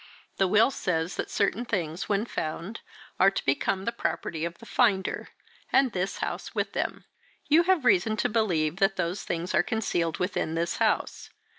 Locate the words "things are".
9.21-9.61